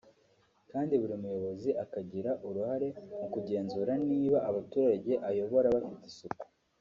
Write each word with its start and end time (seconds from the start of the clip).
kandi 0.71 0.93
buri 1.01 1.15
mu 1.21 1.27
buyobozi 1.31 1.69
akagira 1.83 2.31
uruhare 2.47 2.87
mu 3.19 3.27
kugenzura 3.33 3.91
niba 4.09 4.37
abaturage 4.49 5.13
ayobora 5.29 5.67
bafite 5.75 6.05
isuku 6.11 6.43